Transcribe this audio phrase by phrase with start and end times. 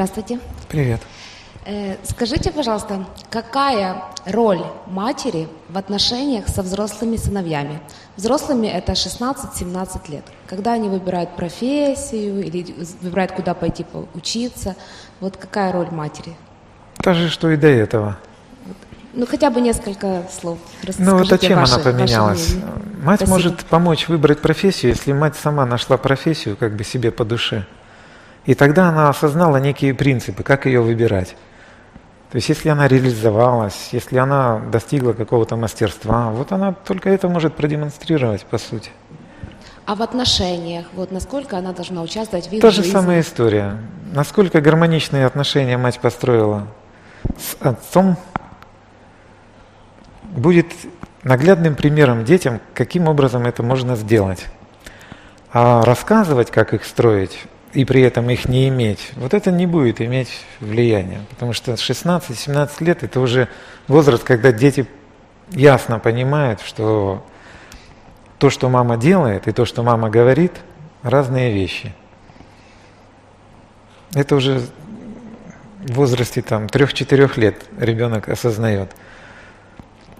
[0.00, 0.40] Здравствуйте.
[0.70, 1.02] Привет.
[1.66, 7.80] Э, Скажите, пожалуйста, какая роль матери в отношениях со взрослыми сыновьями?
[8.16, 13.84] Взрослыми это 16-17 лет, когда они выбирают профессию или выбирают, куда пойти
[14.14, 14.74] учиться.
[15.20, 16.34] Вот какая роль матери?
[16.96, 18.16] Та же, что и до этого.
[19.12, 20.58] Ну, хотя бы несколько слов.
[20.96, 22.54] Ну вот а чем ваше- она поменялась?
[23.02, 23.30] Мать Спасибо.
[23.36, 27.66] может помочь выбрать профессию, если мать сама нашла профессию как бы себе по душе.
[28.46, 31.36] И тогда она осознала некие принципы, как ее выбирать.
[32.30, 37.56] То есть если она реализовалась, если она достигла какого-то мастерства, вот она только это может
[37.56, 38.90] продемонстрировать по сути.
[39.84, 42.92] А в отношениях, вот насколько она должна участвовать в их Та же жизни?
[42.92, 43.78] самая история.
[44.12, 46.68] Насколько гармоничные отношения мать построила
[47.36, 48.16] с отцом,
[50.22, 50.66] будет
[51.24, 54.46] наглядным примером детям, каким образом это можно сделать.
[55.52, 60.00] А рассказывать, как их строить, и при этом их не иметь, вот это не будет
[60.00, 61.20] иметь влияния.
[61.30, 63.48] Потому что 16-17 лет– это уже
[63.88, 64.86] возраст, когда дети
[65.50, 67.24] ясно понимают, что
[68.38, 70.52] то, что мама делает, и то, что мама говорит–
[71.02, 71.92] разные вещи.
[74.14, 74.60] Это уже
[75.80, 78.90] в возрасте там 3-4 лет ребенок осознает.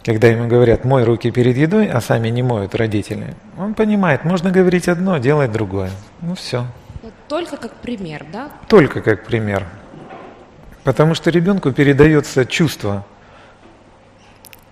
[0.04, 4.50] Когда ему говорят «мой руки перед едой», а сами не моют родители, он понимает, можно
[4.50, 5.90] говорить одно, делать другое.
[6.22, 6.66] Ну все.
[7.30, 8.50] Только как пример, да?
[8.66, 9.64] Только как пример.
[10.82, 13.06] Потому что ребенку передается чувство,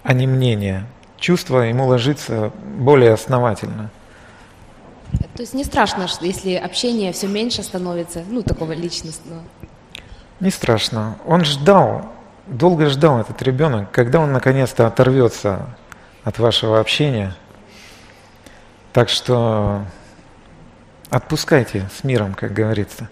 [0.03, 0.85] а не мнение.
[1.19, 3.91] Чувство ему ложится более основательно.
[5.37, 9.41] То есть не страшно, если общение все меньше становится, ну, такого личностного.
[10.41, 11.17] Не страшно.
[11.27, 12.11] Он ждал,
[12.49, 15.77] долго ждал этот ребенок, когда он наконец-то оторвется
[16.25, 17.37] от вашего общения.
[18.93, 19.85] Так что
[21.11, 23.09] отпускайте с миром, как говорится.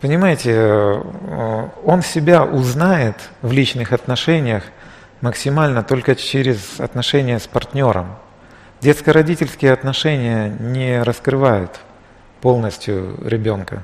[0.00, 4.64] Понимаете, э, он себя узнает в личных отношениях
[5.20, 8.16] максимально только через отношения с партнером.
[8.80, 11.80] Детско-родительские отношения не раскрывают
[12.40, 13.82] полностью ребенка.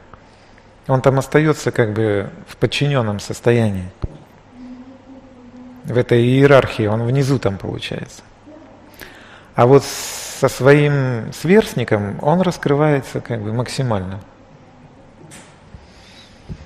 [0.86, 3.90] Он там остается как бы в подчиненном состоянии.
[5.84, 8.22] В этой иерархии он внизу там получается.
[9.54, 14.20] А вот со своим сверстником он раскрывается как бы максимально.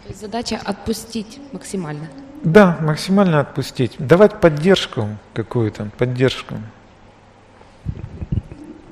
[0.05, 2.09] То есть задача отпустить максимально.
[2.43, 3.95] Да, максимально отпустить.
[3.99, 6.55] Давать поддержку какую-то, поддержку.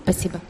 [0.02, 0.40] Спасибо.